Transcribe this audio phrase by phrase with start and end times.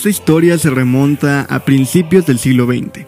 [0.00, 3.04] Esta historia se remonta a principios del siglo XX,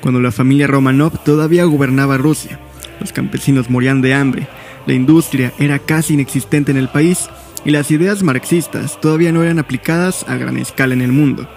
[0.00, 2.60] cuando la familia Romanov todavía gobernaba Rusia.
[3.00, 4.46] Los campesinos morían de hambre,
[4.86, 7.28] la industria era casi inexistente en el país
[7.64, 11.48] y las ideas marxistas todavía no eran aplicadas a gran escala en el mundo.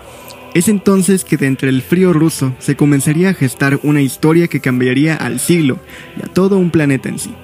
[0.56, 4.60] Es entonces que de entre el frío ruso se comenzaría a gestar una historia que
[4.60, 5.78] cambiaría al siglo
[6.18, 7.36] y a todo un planeta en sí.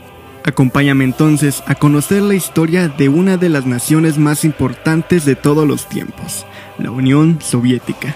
[0.44, 5.68] Acompáñame entonces a conocer la historia de una de las naciones más importantes de todos
[5.68, 6.46] los tiempos,
[6.78, 8.16] la Unión Soviética.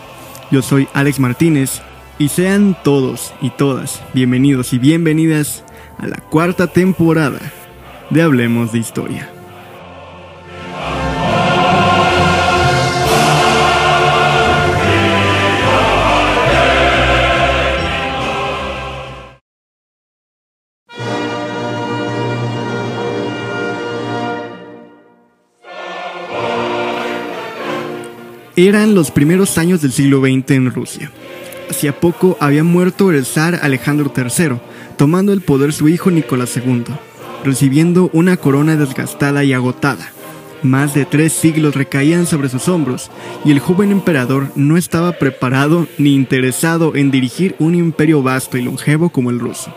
[0.52, 1.81] Yo soy Alex Martínez
[2.18, 5.63] y sean todos y todas bienvenidos y bienvenidas
[5.98, 7.40] a la cuarta temporada
[8.09, 9.38] de Hablemos de Historia.
[28.68, 31.10] Eran los primeros años del siglo XX en Rusia.
[31.70, 34.57] Hacía poco había muerto el zar Alejandro III,
[34.98, 36.84] tomando el poder su hijo Nicolás II,
[37.46, 40.12] recibiendo una corona desgastada y agotada.
[40.62, 43.10] Más de tres siglos recaían sobre sus hombros
[43.46, 48.62] y el joven emperador no estaba preparado ni interesado en dirigir un imperio vasto y
[48.62, 49.73] longevo como el ruso.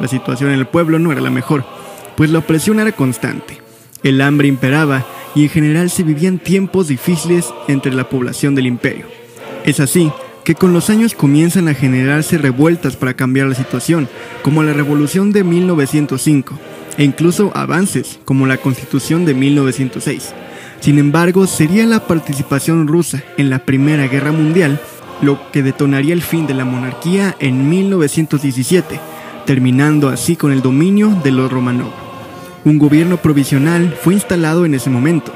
[0.00, 1.64] La situación en el pueblo no era la mejor,
[2.16, 3.62] pues la opresión era constante.
[4.02, 9.04] El hambre imperaba y en general se vivían tiempos difíciles entre la población del imperio.
[9.64, 10.10] Es así
[10.44, 14.08] que con los años comienzan a generarse revueltas para cambiar la situación,
[14.42, 16.58] como la Revolución de 1905,
[16.96, 20.32] e incluso avances, como la Constitución de 1906.
[20.80, 24.80] Sin embargo, sería la participación rusa en la Primera Guerra Mundial
[25.20, 29.00] lo que detonaría el fin de la monarquía en 1917,
[29.44, 32.05] terminando así con el dominio de los Romanov.
[32.66, 35.32] Un gobierno provisional fue instalado en ese momento,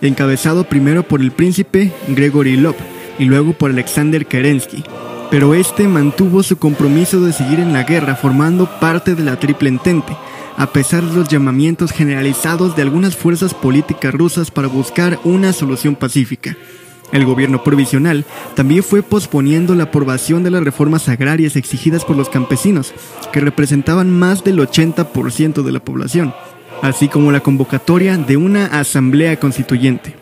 [0.00, 2.74] encabezado primero por el príncipe Gregory Lop
[3.20, 4.82] y luego por Alexander Kerensky,
[5.30, 9.68] pero este mantuvo su compromiso de seguir en la guerra formando parte de la Triple
[9.68, 10.16] Entente,
[10.56, 15.94] a pesar de los llamamientos generalizados de algunas fuerzas políticas rusas para buscar una solución
[15.94, 16.56] pacífica.
[17.12, 18.24] El gobierno provisional
[18.56, 22.92] también fue posponiendo la aprobación de las reformas agrarias exigidas por los campesinos,
[23.32, 26.34] que representaban más del 80% de la población
[26.82, 30.14] así como la convocatoria de una asamblea constituyente.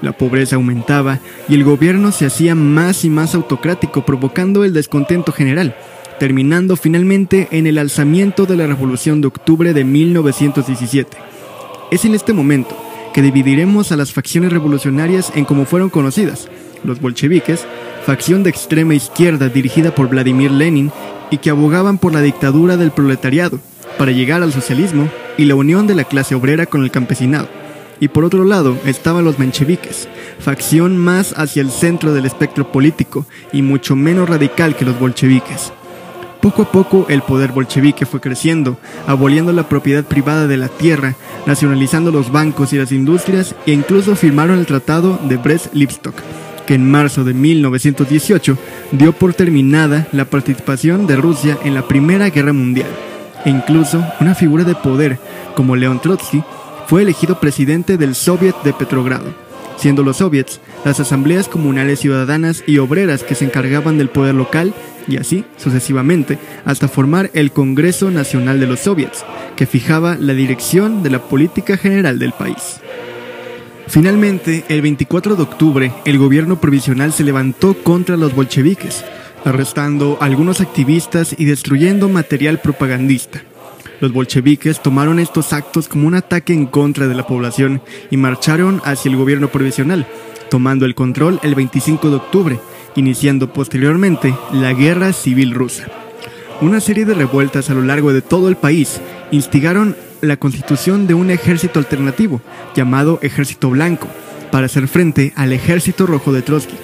[0.00, 5.32] La pobreza aumentaba y el gobierno se hacía más y más autocrático, provocando el descontento
[5.32, 5.76] general,
[6.20, 11.16] terminando finalmente en el alzamiento de la Revolución de Octubre de 1917.
[11.90, 12.76] Es en este momento
[13.12, 16.48] que dividiremos a las facciones revolucionarias en como fueron conocidas,
[16.84, 17.66] los bolcheviques,
[18.06, 20.92] facción de extrema izquierda dirigida por Vladimir Lenin
[21.30, 23.58] y que abogaban por la dictadura del proletariado,
[23.98, 27.48] para llegar al socialismo y la unión de la clase obrera con el campesinado.
[28.00, 30.08] Y por otro lado estaban los mencheviques,
[30.38, 35.72] facción más hacia el centro del espectro político y mucho menos radical que los bolcheviques.
[36.40, 41.14] Poco a poco el poder bolchevique fue creciendo, aboliendo la propiedad privada de la tierra,
[41.46, 46.14] nacionalizando los bancos y las industrias e incluso firmaron el Tratado de Brest-Litovsk,
[46.66, 48.58] que en marzo de 1918
[48.92, 52.88] dio por terminada la participación de Rusia en la Primera Guerra Mundial
[53.44, 55.18] e incluso una figura de poder
[55.54, 56.42] como León Trotsky
[56.86, 59.32] fue elegido presidente del Soviet de Petrogrado,
[59.76, 64.74] siendo los soviets las asambleas comunales ciudadanas y obreras que se encargaban del poder local
[65.08, 69.24] y así sucesivamente hasta formar el Congreso Nacional de los Soviets,
[69.56, 72.80] que fijaba la dirección de la política general del país.
[73.86, 79.04] Finalmente, el 24 de octubre, el gobierno provisional se levantó contra los bolcheviques,
[79.44, 83.42] arrestando a algunos activistas y destruyendo material propagandista.
[84.00, 88.82] Los bolcheviques tomaron estos actos como un ataque en contra de la población y marcharon
[88.84, 90.06] hacia el gobierno provisional,
[90.50, 92.60] tomando el control el 25 de octubre,
[92.96, 95.86] iniciando posteriormente la Guerra Civil Rusa.
[96.60, 99.00] Una serie de revueltas a lo largo de todo el país
[99.30, 102.40] instigaron la constitución de un ejército alternativo
[102.74, 104.08] llamado Ejército Blanco
[104.50, 106.74] para hacer frente al Ejército Rojo de Trotsky.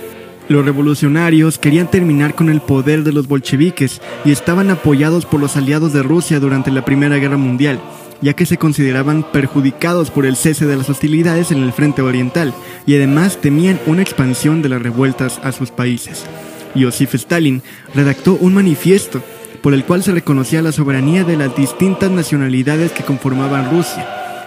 [0.50, 5.56] Los revolucionarios querían terminar con el poder de los bolcheviques y estaban apoyados por los
[5.56, 7.80] aliados de Rusia durante la Primera Guerra Mundial,
[8.20, 12.52] ya que se consideraban perjudicados por el cese de las hostilidades en el frente oriental
[12.84, 16.26] y además temían una expansión de las revueltas a sus países.
[16.74, 17.62] Joseph Stalin
[17.94, 19.22] redactó un manifiesto
[19.62, 24.04] por el cual se reconocía la soberanía de las distintas nacionalidades que conformaban Rusia,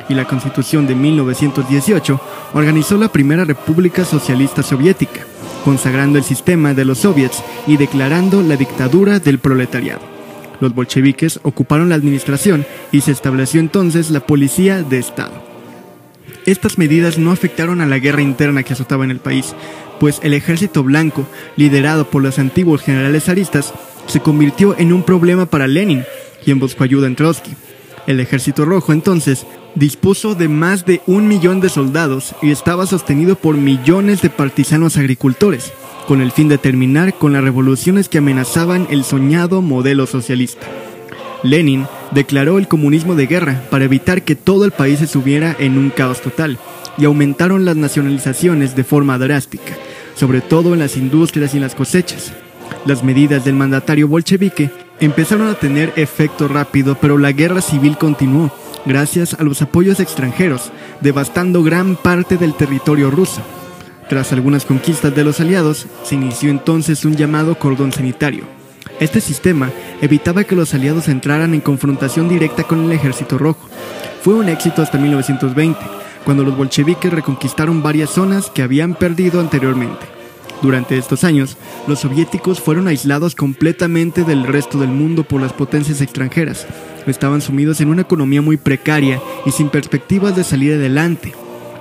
[0.10, 2.20] y la Constitución de 1918
[2.54, 5.28] organizó la primera República Socialista Soviética,
[5.64, 10.02] consagrando el sistema de los soviets y declarando la dictadura del proletariado.
[10.60, 15.34] Los bolcheviques ocuparon la administración y se estableció entonces la policía de Estado.
[16.46, 19.56] Estas medidas no afectaron a la guerra interna que azotaba en el país,
[20.00, 21.26] pues el ejército blanco,
[21.56, 23.74] liderado por los antiguos generales zaristas,
[24.08, 26.04] se convirtió en un problema para Lenin,
[26.44, 27.56] quien buscó ayuda en Trotsky.
[28.08, 29.46] El ejército rojo entonces
[29.76, 34.98] dispuso de más de un millón de soldados y estaba sostenido por millones de partisanos
[34.98, 35.72] agricultores,
[36.08, 40.68] con el fin de terminar con las revoluciones que amenazaban el soñado modelo socialista.
[41.44, 45.78] Lenin declaró el comunismo de guerra para evitar que todo el país se subiera en
[45.78, 46.58] un caos total,
[46.98, 49.74] y aumentaron las nacionalizaciones de forma drástica,
[50.16, 52.34] sobre todo en las industrias y en las cosechas.
[52.86, 58.52] Las medidas del mandatario bolchevique empezaron a tener efecto rápido, pero la guerra civil continuó,
[58.86, 60.72] gracias a los apoyos extranjeros,
[61.02, 63.42] devastando gran parte del territorio ruso.
[64.10, 68.46] Tras algunas conquistas de los aliados, se inició entonces un llamado cordón sanitario.
[69.00, 69.72] Este sistema
[70.02, 73.68] evitaba que los aliados entraran en confrontación directa con el ejército rojo.
[74.22, 75.80] Fue un éxito hasta 1920,
[76.26, 80.06] cuando los bolcheviques reconquistaron varias zonas que habían perdido anteriormente.
[80.62, 81.58] Durante estos años,
[81.88, 86.66] los soviéticos fueron aislados completamente del resto del mundo por las potencias extranjeras.
[87.08, 91.34] Estaban sumidos en una economía muy precaria y sin perspectivas de salir adelante.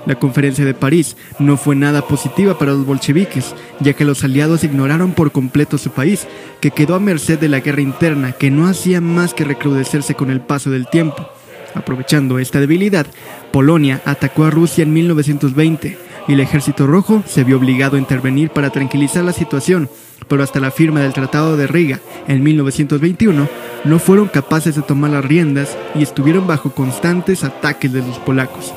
[0.05, 4.63] La conferencia de París no fue nada positiva para los bolcheviques, ya que los aliados
[4.63, 6.27] ignoraron por completo su país,
[6.59, 10.29] que quedó a merced de la guerra interna que no hacía más que recrudecerse con
[10.29, 11.29] el paso del tiempo.
[11.73, 13.07] Aprovechando esta debilidad,
[13.51, 15.97] Polonia atacó a Rusia en 1920
[16.27, 19.89] y el ejército rojo se vio obligado a intervenir para tranquilizar la situación,
[20.27, 23.47] pero hasta la firma del Tratado de Riga en 1921
[23.83, 28.73] no fueron capaces de tomar las riendas y estuvieron bajo constantes ataques de los polacos.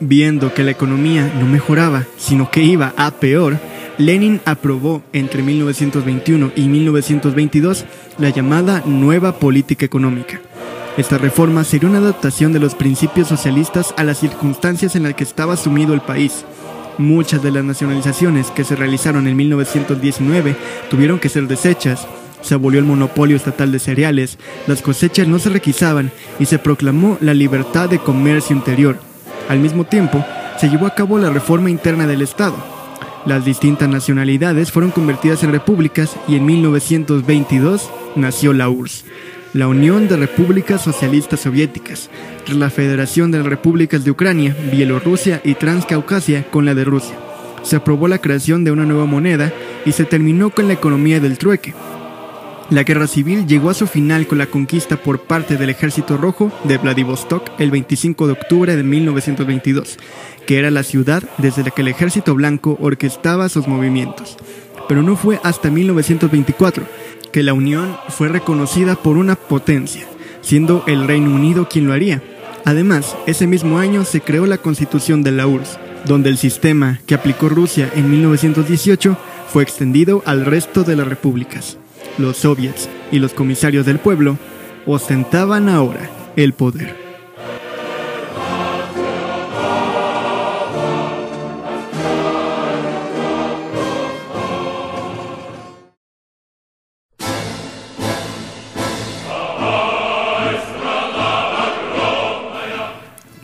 [0.00, 3.58] Viendo que la economía no mejoraba, sino que iba a peor,
[3.96, 7.84] Lenin aprobó entre 1921 y 1922
[8.18, 10.40] la llamada Nueva Política Económica.
[10.96, 15.24] Esta reforma sería una adaptación de los principios socialistas a las circunstancias en las que
[15.24, 16.44] estaba sumido el país,
[16.98, 20.56] Muchas de las nacionalizaciones que se realizaron en 1919
[20.90, 22.06] tuvieron que ser desechas.
[22.40, 27.18] Se abolió el monopolio estatal de cereales, las cosechas no se requisaban y se proclamó
[27.20, 28.98] la libertad de comercio interior.
[29.48, 30.24] Al mismo tiempo,
[30.58, 32.56] se llevó a cabo la reforma interna del Estado.
[33.26, 39.04] Las distintas nacionalidades fueron convertidas en repúblicas y en 1922 nació la URSS,
[39.54, 42.10] la Unión de Repúblicas Socialistas Soviéticas,
[42.48, 47.16] la Federación de las Repúblicas de Ucrania, Bielorrusia y Transcaucasia con la de Rusia.
[47.62, 49.52] Se aprobó la creación de una nueva moneda
[49.86, 51.72] y se terminó con la economía del trueque.
[52.68, 56.50] La guerra civil llegó a su final con la conquista por parte del Ejército Rojo
[56.64, 59.98] de Vladivostok el 25 de octubre de 1922,
[60.48, 64.36] que era la ciudad desde la que el Ejército Blanco orquestaba sus movimientos.
[64.88, 67.03] Pero no fue hasta 1924
[67.34, 70.06] que la unión fue reconocida por una potencia,
[70.40, 72.22] siendo el Reino Unido quien lo haría.
[72.64, 77.16] Además, ese mismo año se creó la Constitución de la URSS, donde el sistema que
[77.16, 79.16] aplicó Rusia en 1918
[79.52, 81.76] fue extendido al resto de las repúblicas.
[82.18, 84.38] Los soviets y los comisarios del pueblo
[84.86, 87.03] ostentaban ahora el poder.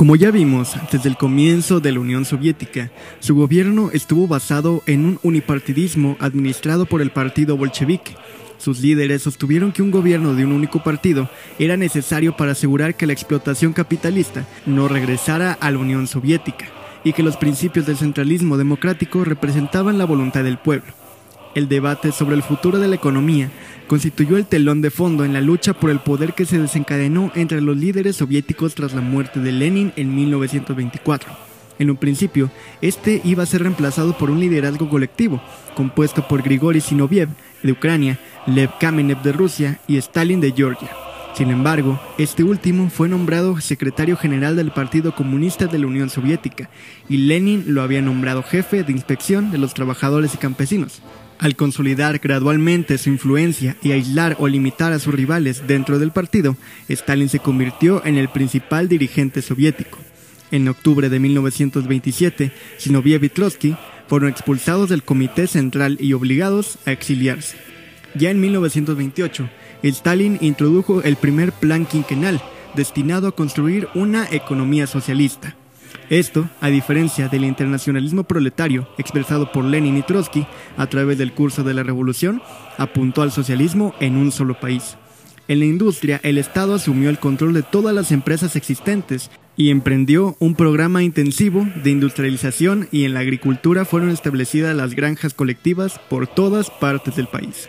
[0.01, 5.05] Como ya vimos, desde el comienzo de la Unión Soviética, su gobierno estuvo basado en
[5.05, 8.17] un unipartidismo administrado por el partido bolchevique.
[8.57, 11.29] Sus líderes sostuvieron que un gobierno de un único partido
[11.59, 16.65] era necesario para asegurar que la explotación capitalista no regresara a la Unión Soviética
[17.05, 20.95] y que los principios del centralismo democrático representaban la voluntad del pueblo.
[21.55, 23.51] El debate sobre el futuro de la economía
[23.89, 27.61] constituyó el telón de fondo en la lucha por el poder que se desencadenó entre
[27.61, 31.33] los líderes soviéticos tras la muerte de Lenin en 1924.
[31.81, 32.51] En un principio,
[32.83, 35.43] este iba a ser reemplazado por un liderazgo colectivo,
[35.75, 37.31] compuesto por Grigori Sinoviev
[37.65, 40.91] de Ucrania, Lev Kamenev de Rusia y Stalin de Georgia.
[41.35, 46.69] Sin embargo, este último fue nombrado secretario general del Partido Comunista de la Unión Soviética
[47.09, 51.01] y Lenin lo había nombrado jefe de inspección de los trabajadores y campesinos.
[51.41, 56.55] Al consolidar gradualmente su influencia y aislar o limitar a sus rivales dentro del partido,
[56.87, 59.97] Stalin se convirtió en el principal dirigente soviético.
[60.51, 63.75] En octubre de 1927, Zinoviev y Trotsky
[64.07, 67.57] fueron expulsados del Comité Central y obligados a exiliarse.
[68.15, 69.49] Ya en 1928,
[69.83, 72.43] Stalin introdujo el primer plan quinquenal,
[72.75, 75.57] destinado a construir una economía socialista.
[76.11, 80.45] Esto, a diferencia del internacionalismo proletario expresado por Lenin y Trotsky
[80.77, 82.43] a través del curso de la revolución,
[82.79, 84.97] apuntó al socialismo en un solo país.
[85.47, 90.37] En la industria, el Estado asumió el control de todas las empresas existentes y emprendió
[90.41, 96.27] un programa intensivo de industrialización y en la agricultura fueron establecidas las granjas colectivas por
[96.27, 97.69] todas partes del país.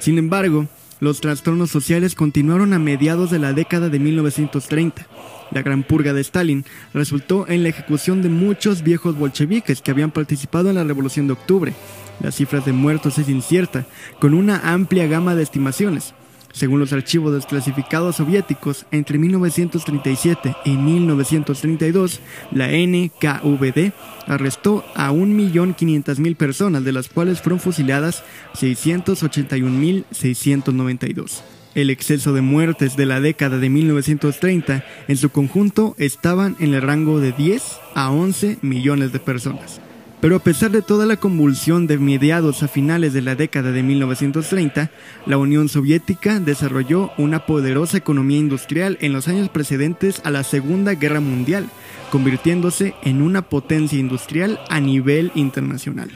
[0.00, 0.66] Sin embargo,
[0.98, 5.06] los trastornos sociales continuaron a mediados de la década de 1930.
[5.50, 6.64] La gran purga de Stalin
[6.94, 11.32] resultó en la ejecución de muchos viejos bolcheviques que habían participado en la Revolución de
[11.32, 11.72] Octubre.
[12.20, 13.86] Las cifras de muertos es incierta,
[14.20, 16.14] con una amplia gama de estimaciones.
[16.52, 23.92] Según los archivos desclasificados soviéticos, entre 1937 y 1932, la NKVD
[24.26, 28.24] arrestó a 1.500.000 personas, de las cuales fueron fusiladas
[28.54, 31.42] 681.692.
[31.78, 36.82] El exceso de muertes de la década de 1930 en su conjunto estaban en el
[36.82, 37.62] rango de 10
[37.94, 39.80] a 11 millones de personas.
[40.20, 43.84] Pero a pesar de toda la convulsión de mediados a finales de la década de
[43.84, 44.90] 1930,
[45.24, 50.94] la Unión Soviética desarrolló una poderosa economía industrial en los años precedentes a la Segunda
[50.94, 51.68] Guerra Mundial,
[52.10, 56.10] convirtiéndose en una potencia industrial a nivel internacional.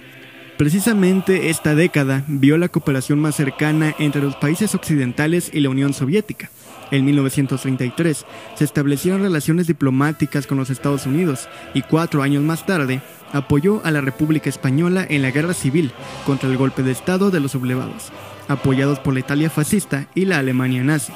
[0.63, 5.93] Precisamente esta década vio la cooperación más cercana entre los países occidentales y la Unión
[5.93, 6.51] Soviética.
[6.93, 13.01] En 1933 se establecieron relaciones diplomáticas con los Estados Unidos y cuatro años más tarde
[13.33, 15.91] apoyó a la República Española en la guerra civil
[16.25, 18.13] contra el golpe de Estado de los sublevados,
[18.47, 21.13] apoyados por la Italia fascista y la Alemania nazi.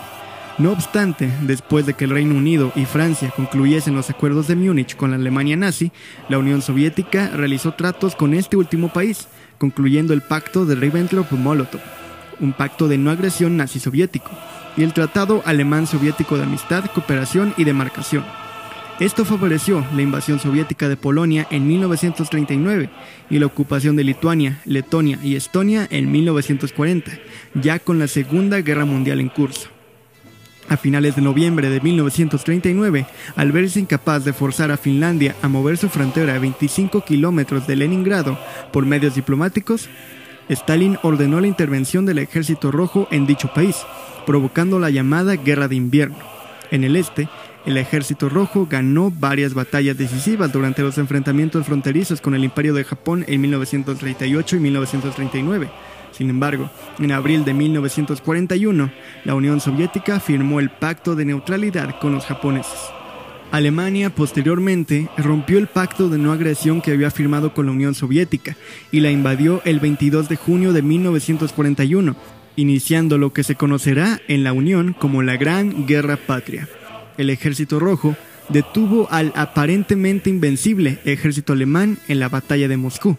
[0.58, 4.96] No obstante, después de que el Reino Unido y Francia concluyesen los acuerdos de Múnich
[4.96, 5.92] con la Alemania nazi,
[6.30, 11.80] la Unión Soviética realizó tratos con este último país, concluyendo el pacto de Ribbentrop-Molotov,
[12.40, 14.30] un pacto de no agresión nazi-soviético,
[14.78, 18.24] y el Tratado Alemán-Soviético de Amistad, Cooperación y Demarcación.
[18.98, 22.88] Esto favoreció la invasión soviética de Polonia en 1939
[23.28, 27.12] y la ocupación de Lituania, Letonia y Estonia en 1940,
[27.52, 29.75] ya con la Segunda Guerra Mundial en curso.
[30.68, 33.06] A finales de noviembre de 1939,
[33.36, 37.76] al verse incapaz de forzar a Finlandia a mover su frontera a 25 kilómetros de
[37.76, 38.38] Leningrado
[38.72, 39.88] por medios diplomáticos,
[40.48, 43.76] Stalin ordenó la intervención del Ejército Rojo en dicho país,
[44.26, 46.16] provocando la llamada Guerra de Invierno.
[46.70, 47.28] En el este,
[47.64, 52.84] el Ejército Rojo ganó varias batallas decisivas durante los enfrentamientos fronterizos con el Imperio de
[52.84, 55.68] Japón en 1938 y 1939.
[56.16, 58.90] Sin embargo, en abril de 1941,
[59.24, 62.78] la Unión Soviética firmó el Pacto de Neutralidad con los japoneses.
[63.52, 68.56] Alemania posteriormente rompió el pacto de no agresión que había firmado con la Unión Soviética
[68.90, 72.16] y la invadió el 22 de junio de 1941,
[72.56, 76.66] iniciando lo que se conocerá en la Unión como la Gran Guerra Patria
[77.16, 78.16] el ejército rojo
[78.48, 83.16] detuvo al aparentemente invencible ejército alemán en la batalla de Moscú.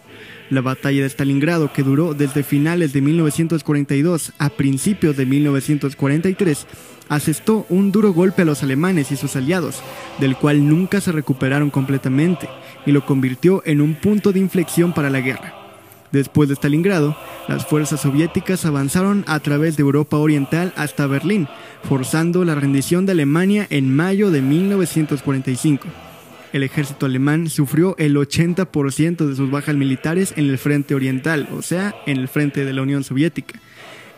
[0.50, 6.66] La batalla de Stalingrado, que duró desde finales de 1942 a principios de 1943,
[7.10, 9.82] asestó un duro golpe a los alemanes y sus aliados,
[10.18, 12.48] del cual nunca se recuperaron completamente,
[12.86, 15.54] y lo convirtió en un punto de inflexión para la guerra.
[16.12, 17.14] Después de Stalingrado,
[17.48, 21.46] las fuerzas soviéticas avanzaron a través de Europa Oriental hasta Berlín,
[21.82, 25.86] forzando la rendición de Alemania en mayo de 1945.
[26.52, 31.60] El ejército alemán sufrió el 80% de sus bajas militares en el frente oriental, o
[31.60, 33.60] sea, en el frente de la Unión Soviética.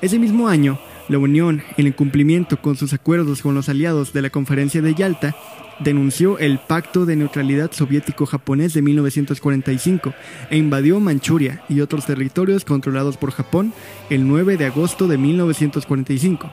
[0.01, 4.31] Ese mismo año, la Unión, en cumplimiento con sus acuerdos con los aliados de la
[4.31, 5.35] Conferencia de Yalta,
[5.81, 10.15] denunció el Pacto de Neutralidad Soviético-Japonés de 1945
[10.51, 13.73] e invadió Manchuria y otros territorios controlados por Japón
[14.09, 16.53] el 9 de agosto de 1945.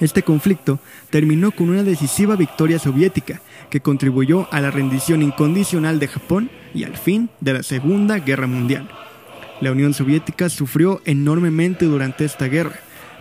[0.00, 0.78] Este conflicto
[1.08, 6.84] terminó con una decisiva victoria soviética que contribuyó a la rendición incondicional de Japón y
[6.84, 8.88] al fin de la Segunda Guerra Mundial.
[9.60, 12.78] La Unión Soviética sufrió enormemente durante esta guerra,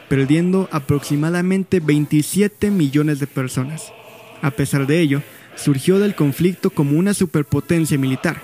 [0.10, 3.94] perdiendo aproximadamente 27 millones de personas.
[4.42, 5.22] A pesar de ello,
[5.56, 8.42] surgió del conflicto como una superpotencia militar.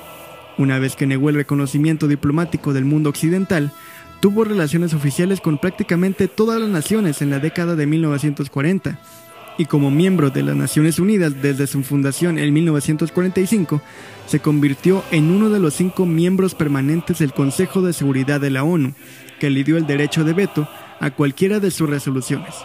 [0.58, 3.72] Una vez que negó el reconocimiento diplomático del mundo occidental,
[4.22, 9.00] tuvo relaciones oficiales con prácticamente todas las naciones en la década de 1940
[9.58, 13.82] y como miembro de las Naciones Unidas desde su fundación en 1945,
[14.28, 18.64] se convirtió en uno de los cinco miembros permanentes del Consejo de Seguridad de la
[18.64, 18.94] ONU,
[19.40, 20.68] que le dio el derecho de veto
[21.00, 22.56] a cualquiera de sus resoluciones.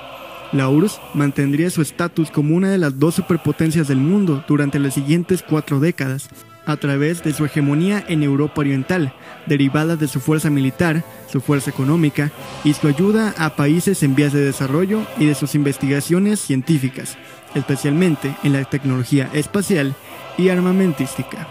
[0.52, 4.95] La URSS mantendría su estatus como una de las dos superpotencias del mundo durante las
[4.95, 6.28] siguientes cuatro décadas,
[6.66, 9.14] a través de su hegemonía en Europa Oriental,
[9.46, 12.32] derivada de su fuerza militar, su fuerza económica
[12.64, 17.16] y su ayuda a países en vías de desarrollo y de sus investigaciones científicas,
[17.54, 19.94] especialmente en la tecnología espacial
[20.37, 21.46] y armamentística.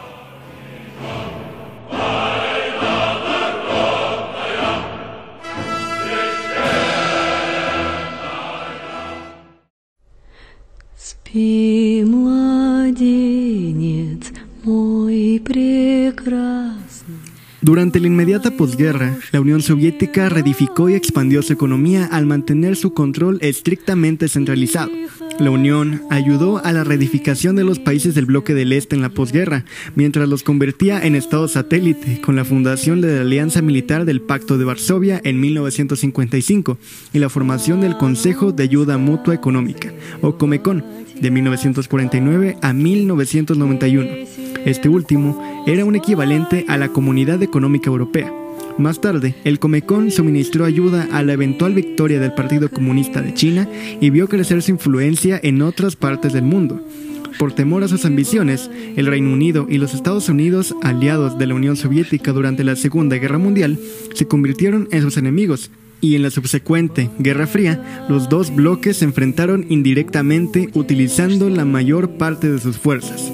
[17.61, 22.93] Durante la inmediata posguerra, la Unión Soviética reedificó y expandió su economía al mantener su
[22.93, 24.91] control estrictamente centralizado.
[25.39, 29.09] La Unión ayudó a la reedificación de los países del bloque del Este en la
[29.09, 34.21] posguerra, mientras los convertía en estados satélite con la fundación de la Alianza Militar del
[34.21, 36.77] Pacto de Varsovia en 1955
[37.13, 40.83] y la formación del Consejo de Ayuda Mutua Económica, o Comecon,
[41.19, 44.44] de 1949 a 1991.
[44.65, 48.33] Este último era un equivalente a la Comunidad Económica Europea.
[48.79, 53.69] Más tarde, el Comecon suministró ayuda a la eventual victoria del Partido Comunista de China
[54.01, 56.81] y vio crecer su influencia en otras partes del mundo.
[57.37, 61.53] Por temor a sus ambiciones, el Reino Unido y los Estados Unidos, aliados de la
[61.53, 63.77] Unión Soviética durante la Segunda Guerra Mundial,
[64.13, 65.69] se convirtieron en sus enemigos,
[66.01, 72.11] y en la subsecuente Guerra Fría, los dos bloques se enfrentaron indirectamente utilizando la mayor
[72.11, 73.31] parte de sus fuerzas.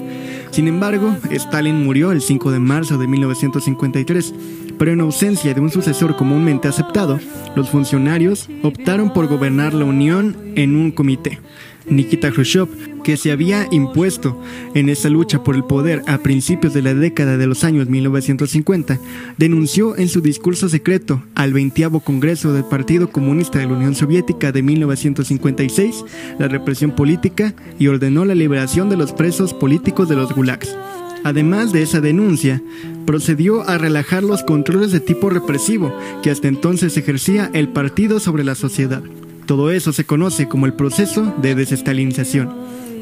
[0.52, 4.34] Sin embargo, Stalin murió el 5 de marzo de 1953,
[4.78, 7.18] pero en ausencia de un sucesor comúnmente aceptado,
[7.56, 11.40] los funcionarios optaron por gobernar la Unión en un comité.
[11.88, 12.68] Nikita Khrushchev,
[13.02, 14.40] que se había impuesto
[14.74, 18.98] en esa lucha por el poder a principios de la década de los años 1950,
[19.36, 24.52] denunció en su discurso secreto al 20 Congreso del Partido Comunista de la Unión Soviética
[24.52, 26.04] de 1956
[26.38, 30.76] la represión política y ordenó la liberación de los presos políticos de los gulags.
[31.24, 32.60] Además de esa denuncia,
[33.06, 38.44] procedió a relajar los controles de tipo represivo que hasta entonces ejercía el partido sobre
[38.44, 39.02] la sociedad.
[39.46, 42.50] Todo eso se conoce como el proceso de desestalinización.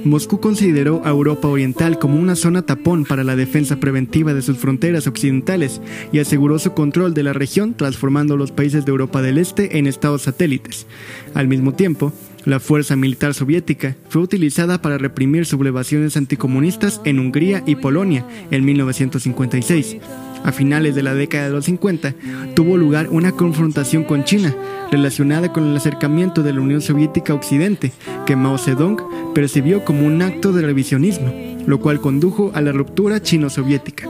[0.05, 4.57] Moscú consideró a Europa Oriental como una zona tapón para la defensa preventiva de sus
[4.57, 9.37] fronteras occidentales y aseguró su control de la región transformando los países de Europa del
[9.37, 10.87] Este en estados satélites.
[11.35, 12.15] Al mismo tiempo,
[12.47, 18.65] la fuerza militar soviética fue utilizada para reprimir sublevaciones anticomunistas en Hungría y Polonia en
[18.65, 19.99] 1956.
[20.45, 22.15] A finales de la década de los 50,
[22.55, 24.55] tuvo lugar una confrontación con China,
[24.91, 27.93] relacionada con el acercamiento de la Unión Soviética a Occidente,
[28.27, 28.99] que Mao Zedong
[29.35, 31.33] percibió como un acto de revisionismo,
[31.67, 34.09] lo cual condujo a la ruptura chino-soviética.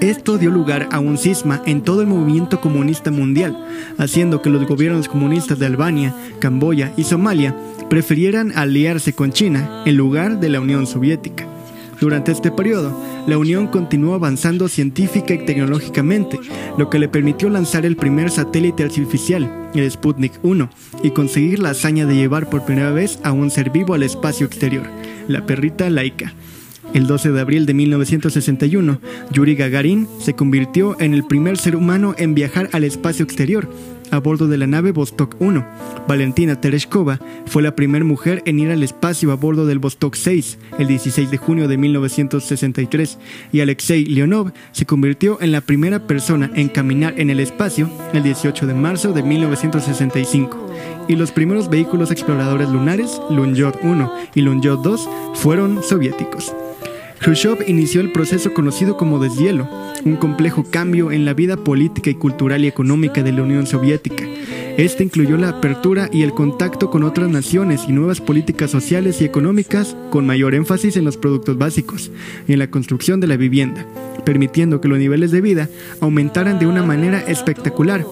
[0.00, 3.56] Esto dio lugar a un cisma en todo el movimiento comunista mundial,
[3.98, 7.54] haciendo que los gobiernos comunistas de Albania, Camboya y Somalia
[7.88, 11.51] prefirieran aliarse con China en lugar de la Unión Soviética.
[12.02, 12.92] Durante este periodo,
[13.28, 16.40] la Unión continuó avanzando científica y tecnológicamente,
[16.76, 20.68] lo que le permitió lanzar el primer satélite artificial, el Sputnik 1,
[21.04, 24.46] y conseguir la hazaña de llevar por primera vez a un ser vivo al espacio
[24.46, 24.82] exterior,
[25.28, 26.32] la perrita Laika.
[26.92, 28.98] El 12 de abril de 1961,
[29.30, 33.68] Yuri Gagarin se convirtió en el primer ser humano en viajar al espacio exterior,
[34.12, 35.66] a bordo de la nave Vostok 1.
[36.06, 40.58] Valentina Tereshkova fue la primera mujer en ir al espacio a bordo del Vostok 6
[40.78, 43.18] el 16 de junio de 1963
[43.52, 48.22] y Alexei Leonov se convirtió en la primera persona en caminar en el espacio el
[48.22, 50.68] 18 de marzo de 1965
[51.08, 56.54] y los primeros vehículos exploradores lunares, Lunyot 1 y Lunyot 2, fueron soviéticos.
[57.22, 59.68] Khrushchev inició el proceso conocido como deshielo,
[60.04, 64.24] un complejo cambio en la vida política y cultural y económica de la Unión Soviética.
[64.76, 69.24] Este incluyó la apertura y el contacto con otras naciones y nuevas políticas sociales y
[69.24, 72.10] económicas con mayor énfasis en los productos básicos
[72.48, 73.86] y en la construcción de la vivienda,
[74.24, 75.68] permitiendo que los niveles de vida
[76.00, 78.04] aumentaran de una manera espectacular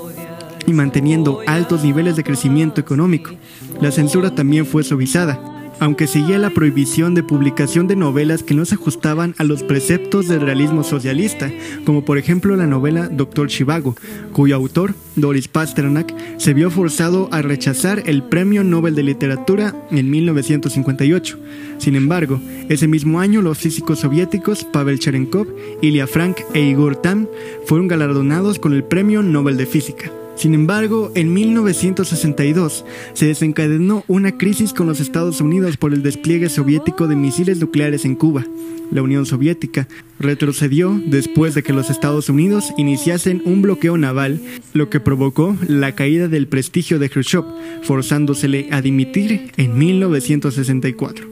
[0.69, 3.33] y manteniendo altos niveles de crecimiento económico.
[3.81, 8.65] La censura también fue suavizada, aunque seguía la prohibición de publicación de novelas que no
[8.65, 11.51] se ajustaban a los preceptos del realismo socialista,
[11.85, 13.97] como por ejemplo la novela Doctor Chivago,
[14.33, 20.11] cuyo autor, Doris Pasternak, se vio forzado a rechazar el Premio Nobel de Literatura en
[20.11, 21.39] 1958.
[21.79, 25.47] Sin embargo, ese mismo año los físicos soviéticos Pavel Cherenkov,
[25.81, 27.27] Ilya Frank e Igor Tam
[27.65, 30.20] fueron galardonados con el Premio Nobel de Física.
[30.41, 36.49] Sin embargo, en 1962 se desencadenó una crisis con los Estados Unidos por el despliegue
[36.49, 38.47] soviético de misiles nucleares en Cuba.
[38.91, 39.87] La Unión Soviética
[40.19, 44.41] retrocedió después de que los Estados Unidos iniciasen un bloqueo naval,
[44.73, 47.45] lo que provocó la caída del prestigio de Khrushchev,
[47.83, 51.27] forzándosele a dimitir en 1964.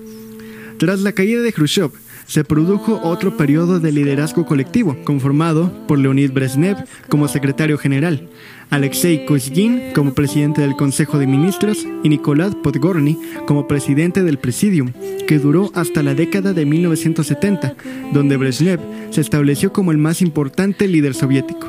[0.76, 1.92] Tras la caída de Khrushchev,
[2.28, 6.76] se produjo otro periodo de liderazgo colectivo, conformado por Leonid Brezhnev
[7.08, 8.28] como secretario general,
[8.70, 14.92] Alexei Kuzgin como presidente del Consejo de Ministros y Nikolai Podgorny como presidente del Presidium,
[15.26, 17.74] que duró hasta la década de 1970,
[18.12, 21.68] donde Brezhnev se estableció como el más importante líder soviético.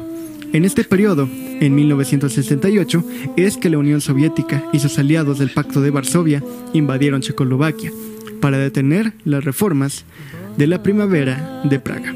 [0.52, 3.04] En este periodo, en 1968,
[3.38, 7.92] es que la Unión Soviética y sus aliados del Pacto de Varsovia invadieron Checoslovaquia,
[8.40, 10.06] para detener las reformas
[10.58, 12.16] de la primavera de Praga.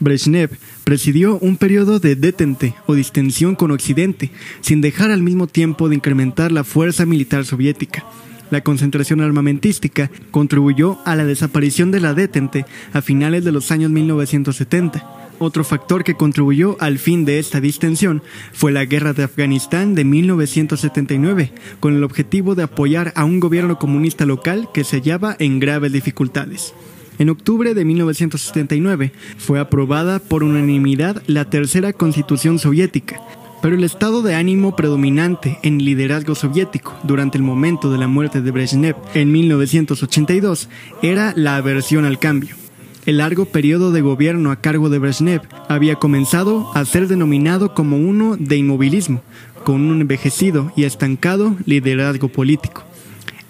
[0.00, 4.30] Brezhnev presidió un periodo de detente o distensión con Occidente,
[4.62, 8.06] sin dejar al mismo tiempo de incrementar la fuerza militar soviética.
[8.50, 13.90] La concentración armamentística contribuyó a la desaparición de la detente a finales de los años
[13.90, 15.17] 1970.
[15.40, 18.22] Otro factor que contribuyó al fin de esta distensión
[18.52, 23.78] fue la guerra de Afganistán de 1979, con el objetivo de apoyar a un gobierno
[23.78, 26.74] comunista local que se hallaba en graves dificultades.
[27.20, 33.20] En octubre de 1979 fue aprobada por unanimidad la tercera constitución soviética,
[33.62, 38.08] pero el estado de ánimo predominante en el liderazgo soviético durante el momento de la
[38.08, 40.68] muerte de Brezhnev en 1982
[41.02, 42.67] era la aversión al cambio.
[43.08, 47.96] El largo periodo de gobierno a cargo de Brezhnev había comenzado a ser denominado como
[47.96, 49.22] uno de inmovilismo,
[49.64, 52.84] con un envejecido y estancado liderazgo político.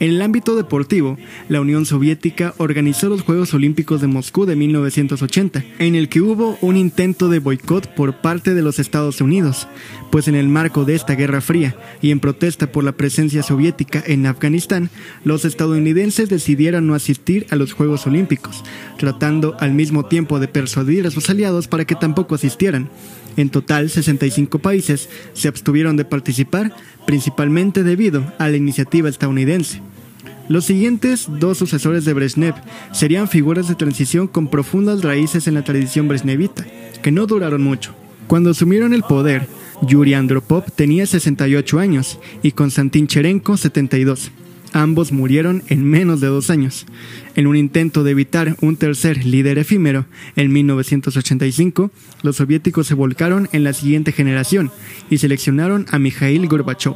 [0.01, 5.65] En el ámbito deportivo, la Unión Soviética organizó los Juegos Olímpicos de Moscú de 1980,
[5.81, 9.67] en el que hubo un intento de boicot por parte de los Estados Unidos,
[10.13, 14.01] pues en el marco de esta Guerra Fría y en protesta por la presencia soviética
[14.07, 14.89] en Afganistán,
[15.25, 18.63] los estadounidenses decidieron no asistir a los Juegos Olímpicos,
[18.99, 22.89] tratando al mismo tiempo de persuadir a sus aliados para que tampoco asistieran.
[23.39, 26.75] En total, 65 países se abstuvieron de participar,
[27.07, 29.81] principalmente debido a la iniciativa estadounidense.
[30.49, 32.57] Los siguientes dos sucesores de Brezhnev
[32.93, 36.67] serían figuras de transición con profundas raíces en la tradición brezhnevita,
[37.01, 37.95] que no duraron mucho.
[38.27, 39.47] Cuando asumieron el poder,
[39.83, 44.33] Yuri Andropov tenía 68 años y Konstantin Cherenko 72.
[44.73, 46.87] Ambos murieron en menos de dos años.
[47.35, 51.91] En un intento de evitar un tercer líder efímero, en 1985,
[52.23, 54.71] los soviéticos se volcaron en la siguiente generación
[55.11, 56.95] y seleccionaron a Mikhail Gorbachev.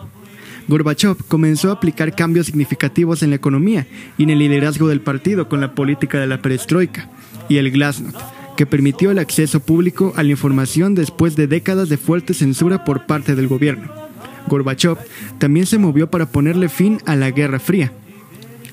[0.68, 3.86] Gorbachev comenzó a aplicar cambios significativos en la economía
[4.18, 7.08] y en el liderazgo del partido con la política de la perestroika
[7.48, 8.16] y el glasnost,
[8.56, 13.06] que permitió el acceso público a la información después de décadas de fuerte censura por
[13.06, 14.01] parte del gobierno.
[14.48, 14.98] Gorbachev
[15.38, 17.92] también se movió para ponerle fin a la Guerra Fría.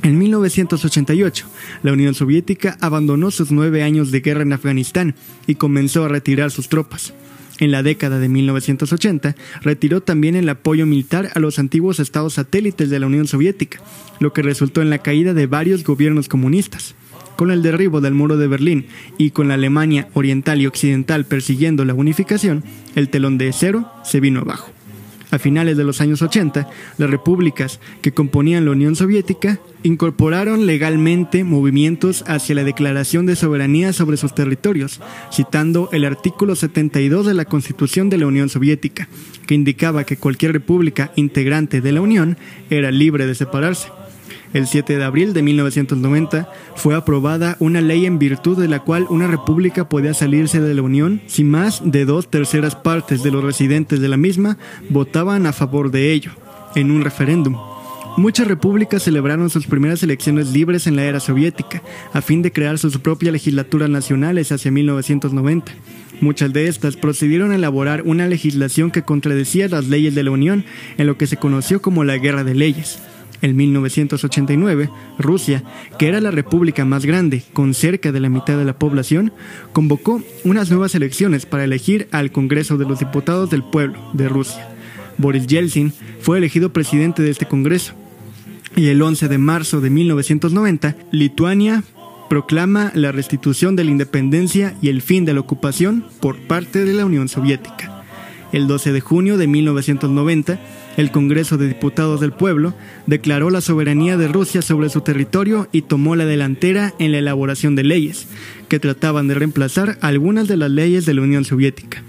[0.01, 1.45] En 1988,
[1.83, 6.51] la Unión Soviética abandonó sus nueve años de guerra en Afganistán y comenzó a retirar
[6.51, 7.13] sus tropas.
[7.59, 12.89] En la década de 1980, retiró también el apoyo militar a los antiguos estados satélites
[12.89, 13.81] de la Unión Soviética,
[14.21, 16.95] lo que resultó en la caída de varios gobiernos comunistas.
[17.35, 21.83] Con el derribo del muro de Berlín y con la Alemania oriental y occidental persiguiendo
[21.83, 22.63] la unificación,
[22.95, 24.71] el telón de acero se vino abajo.
[25.31, 31.43] A finales de los años 80, las repúblicas que componían la Unión Soviética incorporaron legalmente
[31.43, 34.99] movimientos hacia la declaración de soberanía sobre sus territorios,
[35.31, 39.07] citando el artículo 72 de la Constitución de la Unión Soviética,
[39.45, 42.37] que indicaba que cualquier república integrante de la Unión
[42.71, 43.89] era libre de separarse.
[44.53, 49.05] El 7 de abril de 1990 fue aprobada una ley en virtud de la cual
[49.09, 53.43] una república podía salirse de la Unión si más de dos terceras partes de los
[53.43, 54.57] residentes de la misma
[54.89, 56.31] votaban a favor de ello,
[56.75, 57.57] en un referéndum.
[58.17, 62.79] Muchas repúblicas celebraron sus primeras elecciones libres en la era soviética, a fin de crear
[62.79, 65.71] sus propias legislaturas nacionales hacia 1990.
[66.21, 70.65] Muchas de estas procedieron a elaborar una legislación que contradecía las leyes de la Unión
[70.97, 72.99] en lo que se conoció como la Guerra de Leyes.
[73.41, 75.63] En 1989, Rusia,
[75.97, 79.31] que era la república más grande, con cerca de la mitad de la población,
[79.71, 84.67] convocó unas nuevas elecciones para elegir al Congreso de los Diputados del Pueblo de Rusia.
[85.17, 87.93] Boris Yeltsin fue elegido presidente de este Congreso.
[88.75, 91.83] Y el 11 de marzo de 1990, Lituania
[92.29, 96.93] proclama la restitución de la independencia y el fin de la ocupación por parte de
[96.93, 98.03] la Unión Soviética.
[98.51, 100.59] El 12 de junio de 1990,
[100.99, 102.73] el Congreso de Diputados del Pueblo
[103.07, 107.75] declaró la soberanía de Rusia sobre su territorio y tomó la delantera en la elaboración
[107.75, 108.27] de leyes,
[108.67, 112.03] que trataban de reemplazar algunas de las leyes de la Unión Soviética.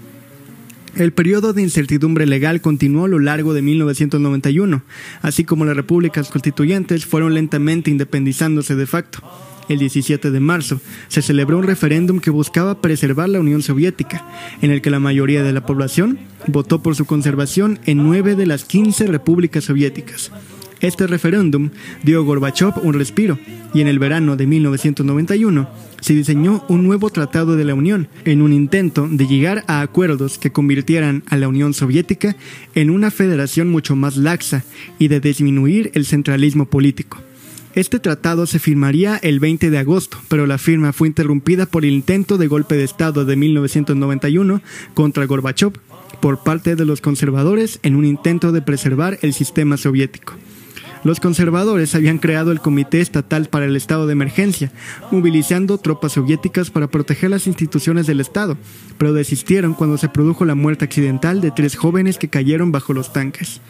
[0.97, 4.83] El periodo de incertidumbre legal continuó a lo largo de 1991,
[5.21, 9.21] así como las repúblicas constituyentes fueron lentamente independizándose de facto
[9.71, 14.25] el 17 de marzo, se celebró un referéndum que buscaba preservar la Unión Soviética,
[14.61, 18.45] en el que la mayoría de la población votó por su conservación en nueve de
[18.45, 20.31] las 15 repúblicas soviéticas.
[20.81, 21.69] Este referéndum
[22.03, 23.37] dio a Gorbachev un respiro
[23.71, 25.69] y en el verano de 1991
[26.01, 30.39] se diseñó un nuevo tratado de la Unión en un intento de llegar a acuerdos
[30.39, 32.35] que convirtieran a la Unión Soviética
[32.73, 34.63] en una federación mucho más laxa
[34.97, 37.21] y de disminuir el centralismo político.
[37.73, 41.91] Este tratado se firmaría el 20 de agosto, pero la firma fue interrumpida por el
[41.91, 44.61] intento de golpe de Estado de 1991
[44.93, 45.71] contra Gorbachev
[46.19, 50.33] por parte de los conservadores en un intento de preservar el sistema soviético.
[51.05, 54.71] Los conservadores habían creado el Comité Estatal para el Estado de Emergencia,
[55.09, 58.57] movilizando tropas soviéticas para proteger las instituciones del Estado,
[58.97, 63.13] pero desistieron cuando se produjo la muerte accidental de tres jóvenes que cayeron bajo los
[63.13, 63.61] tanques.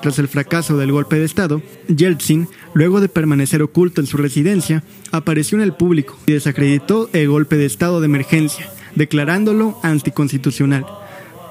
[0.00, 4.84] Tras el fracaso del golpe de Estado, Yeltsin, luego de permanecer oculto en su residencia,
[5.10, 10.86] apareció en el público y desacreditó el golpe de Estado de emergencia, declarándolo anticonstitucional.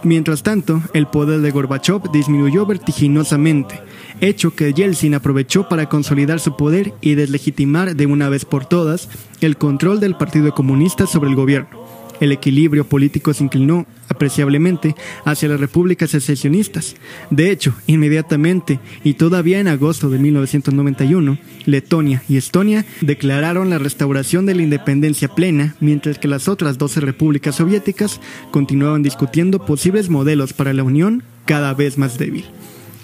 [0.04, 3.82] Mientras tanto, el poder de Gorbachev disminuyó vertiginosamente,
[4.22, 9.10] hecho que Yeltsin aprovechó para consolidar su poder y deslegitimar de una vez por todas
[9.42, 11.77] el control del Partido Comunista sobre el gobierno
[12.19, 16.95] el equilibrio político se inclinó apreciablemente hacia las repúblicas secesionistas.
[17.30, 24.45] De hecho, inmediatamente y todavía en agosto de 1991, Letonia y Estonia declararon la restauración
[24.45, 28.19] de la independencia plena, mientras que las otras 12 repúblicas soviéticas
[28.51, 32.45] continuaban discutiendo posibles modelos para la Unión cada vez más débil.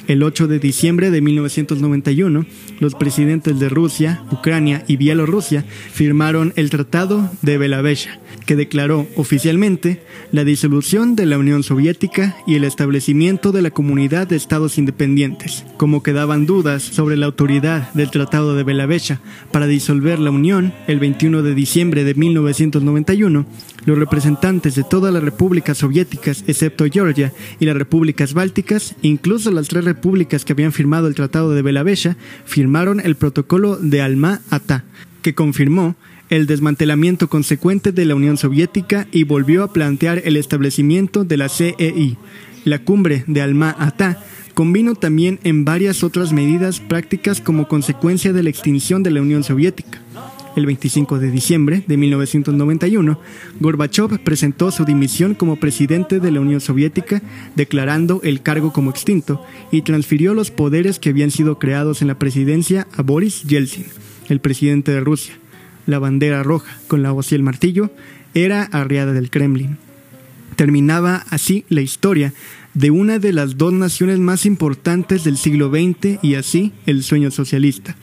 [0.08, 2.46] El 8 de diciembre de 1991,
[2.80, 10.02] los presidentes de Rusia, Ucrania y Bielorrusia firmaron el Tratado de Belavesha, que declaró oficialmente
[10.32, 15.66] la disolución de la Unión Soviética y el establecimiento de la Comunidad de Estados Independientes.
[15.78, 21.00] Como quedaban dudas sobre la autoridad del Tratado de Belavesha para disolver la Unión, el
[21.00, 23.46] 21 de diciembre de 1991,
[23.86, 29.68] los representantes de todas las repúblicas soviéticas, excepto Georgia y las repúblicas bálticas, incluso las
[29.68, 34.84] tres repúblicas que habían firmado el Tratado de Belavesha, firmaron el protocolo de Alma-Ata,
[35.22, 35.96] que confirmó
[36.34, 41.48] el desmantelamiento consecuente de la Unión Soviética y volvió a plantear el establecimiento de la
[41.48, 42.18] CEI.
[42.66, 44.18] La cumbre de Alma-Ata
[44.56, 49.44] convino también en varias otras medidas prácticas como consecuencia de la extinción de la Unión
[49.44, 50.02] Soviética.
[50.56, 53.20] El 25 de diciembre de 1991,
[53.60, 57.22] Gorbachev presentó su dimisión como presidente de la Unión Soviética,
[57.56, 62.18] declarando el cargo como extinto y transfirió los poderes que habían sido creados en la
[62.18, 63.86] presidencia a Boris Yeltsin,
[64.30, 65.36] el presidente de Rusia
[65.86, 67.92] la bandera roja con la voz y el martillo,
[68.34, 69.78] era arriada del Kremlin.
[70.56, 72.34] Terminaba así la historia
[72.74, 77.32] de una de las dos naciones más importantes del siglo XX y así el sueño
[77.32, 77.96] socialista.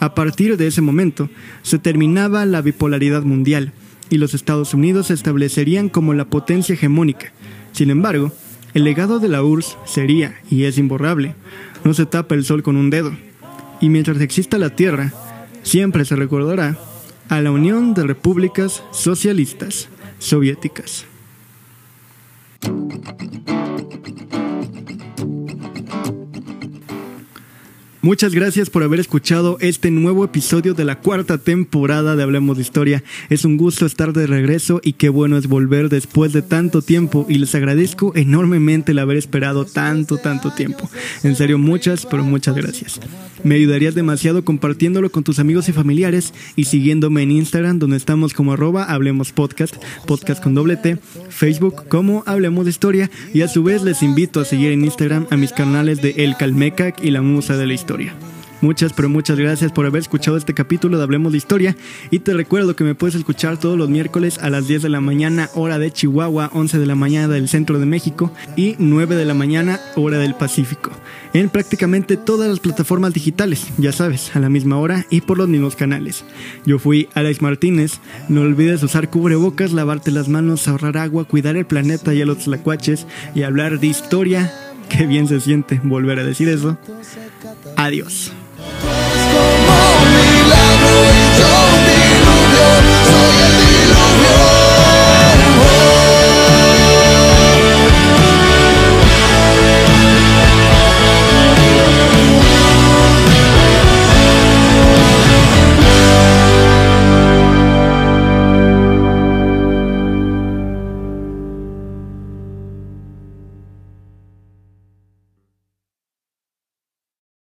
[0.00, 1.28] A partir de ese momento
[1.62, 3.72] se terminaba la bipolaridad mundial
[4.08, 7.32] y los Estados Unidos se establecerían como la potencia hegemónica.
[7.72, 8.32] Sin embargo,
[8.74, 11.34] el legado de la URSS sería, y es imborrable,
[11.84, 13.12] no se tapa el sol con un dedo.
[13.80, 15.12] Y mientras exista la Tierra,
[15.62, 16.78] siempre se recordará
[17.30, 19.88] a la Unión de Repúblicas Socialistas
[20.18, 21.06] Soviéticas.
[28.02, 32.62] Muchas gracias por haber escuchado este nuevo episodio de la cuarta temporada de Hablemos de
[32.62, 33.04] Historia.
[33.28, 37.26] Es un gusto estar de regreso y qué bueno es volver después de tanto tiempo
[37.28, 40.88] y les agradezco enormemente el haber esperado tanto, tanto tiempo.
[41.24, 43.00] En serio, muchas, pero muchas gracias.
[43.44, 48.32] Me ayudarías demasiado compartiéndolo con tus amigos y familiares y siguiéndome en Instagram donde estamos
[48.32, 50.96] como arroba Hablemos Podcast, podcast con doble T,
[51.28, 55.26] Facebook como Hablemos de Historia y a su vez les invito a seguir en Instagram
[55.30, 57.89] a mis canales de El Calmecac y La Musa de la Historia.
[58.62, 61.76] Muchas, pero muchas gracias por haber escuchado este capítulo de Hablemos de Historia
[62.10, 65.00] y te recuerdo que me puedes escuchar todos los miércoles a las 10 de la
[65.00, 69.24] mañana hora de Chihuahua, 11 de la mañana del centro de México y 9 de
[69.24, 70.90] la mañana hora del Pacífico.
[71.32, 75.48] En prácticamente todas las plataformas digitales, ya sabes, a la misma hora y por los
[75.48, 76.24] mismos canales.
[76.66, 81.64] Yo fui Alex Martínez, no olvides usar cubrebocas, lavarte las manos, ahorrar agua, cuidar el
[81.64, 84.52] planeta y a los tlacuaches y hablar de historia.
[84.90, 86.76] Qué bien se siente volver a decir eso.
[87.76, 88.30] Adiós.